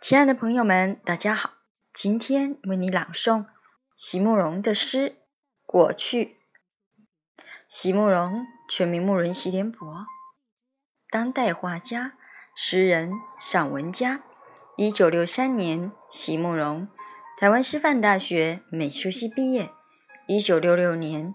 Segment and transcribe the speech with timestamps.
[0.00, 1.52] 亲爱的朋友们，大家好！
[1.92, 3.46] 今天为你朗诵
[3.94, 5.10] 席慕容的诗
[5.64, 6.24] 《过去》。
[7.68, 10.06] 席慕容，全名慕容席联博，
[11.10, 12.14] 当代画家、
[12.56, 14.22] 诗人、散文家。
[14.76, 16.88] 一九六三年，席慕容
[17.38, 19.70] 台湾师范大学美术系毕业。
[20.26, 21.34] 一九六六年，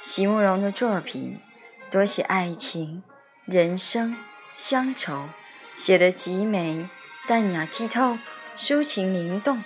[0.00, 1.40] 席慕容的作品
[1.90, 3.02] 多写爱情、
[3.44, 4.16] 人生、
[4.54, 5.28] 乡愁，
[5.74, 6.88] 写得极美、
[7.26, 8.18] 淡雅、剔透。
[8.56, 9.62] 抒情灵动，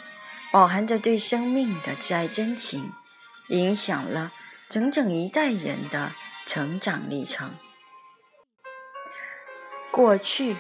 [0.52, 2.92] 饱含着对生命的挚爱真情，
[3.48, 4.32] 影响了
[4.68, 6.12] 整整一代人的
[6.44, 7.56] 成长历程。
[9.90, 10.58] 过去，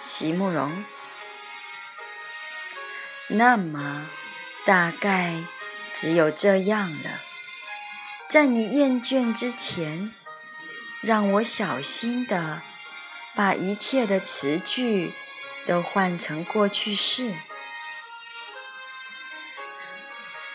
[0.00, 0.84] 席慕容。
[3.26, 4.06] 那么，
[4.64, 5.42] 大概
[5.92, 7.18] 只有这样了。
[8.32, 10.10] 在你厌倦之前，
[11.02, 12.62] 让我小心的
[13.36, 15.12] 把一切的词句
[15.66, 17.34] 都换成过去式。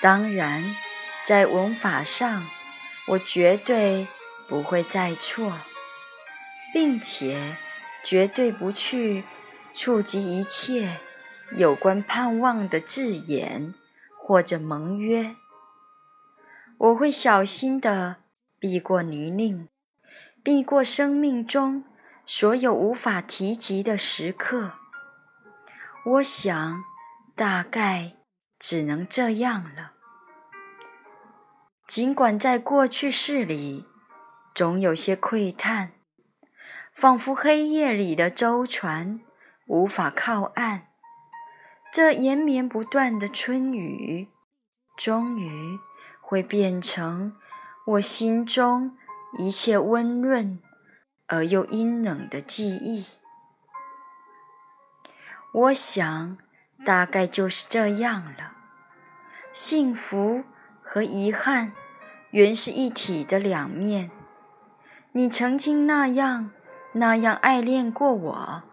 [0.02, 0.75] 当然，
[1.23, 2.50] 在文法上，
[3.09, 4.08] 我绝对
[4.48, 5.59] 不会再错，
[6.73, 7.58] 并且
[8.03, 9.23] 绝对不去
[9.75, 10.98] 触及一切
[11.52, 13.75] 有关盼望的字眼
[14.17, 15.36] 或者盟约。
[16.78, 18.17] 我会小心地
[18.59, 19.67] 避过泥泞，
[20.44, 21.83] 避过生命中
[22.25, 24.73] 所有无法提及的时刻。
[26.05, 26.83] 我想，
[27.36, 28.17] 大概。
[28.60, 29.92] 只能这样了。
[31.88, 33.86] 尽管在过去式里，
[34.55, 35.92] 总有些窥探，
[36.92, 39.21] 仿佛黑夜里的舟船
[39.67, 40.88] 无法靠岸。
[41.94, 44.30] 这延绵不断的春雨，
[44.98, 45.77] 终于
[46.27, 47.36] 会变成
[47.86, 48.98] 我心中
[49.39, 50.60] 一切温润
[51.27, 53.05] 而又阴冷的记忆。
[55.54, 56.38] 我想。
[56.86, 58.54] 大概就是这样了。
[59.52, 60.43] 幸福
[60.82, 61.73] 和遗憾
[62.32, 64.11] 原是一体的两面。
[65.11, 66.52] 你曾经那样
[66.94, 68.64] 那样爱恋过我，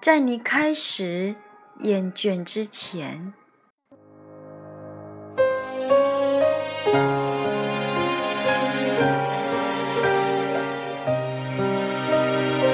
[0.00, 1.34] 在你开始
[1.78, 3.32] 厌倦之前，